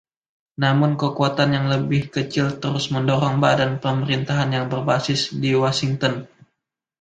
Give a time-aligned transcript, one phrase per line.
[0.63, 6.15] Namun kekuatan yang lebih kecil terus mendorong badan pemerintahan yang berbasis di Washington.